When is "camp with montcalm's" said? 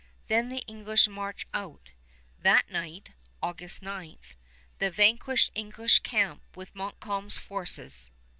5.99-7.37